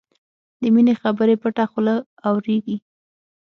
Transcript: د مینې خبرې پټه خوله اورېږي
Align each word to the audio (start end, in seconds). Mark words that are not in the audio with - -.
د 0.61 0.61
مینې 0.73 0.93
خبرې 1.01 1.35
پټه 1.41 1.65
خوله 1.71 1.95
اورېږي 2.27 2.77